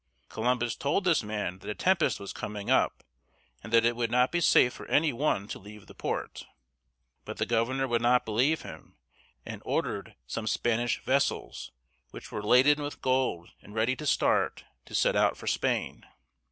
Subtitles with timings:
[0.29, 3.03] Columbus told this man that a tempest was coming up,
[3.63, 6.43] and that it would not be safe for any one to leave the port.
[7.23, 8.97] But the governor would not believe him,
[9.45, 11.71] and ordered some Spanish vessels,
[12.09, 16.03] which were laden with gold and ready to start, to set out for Spain.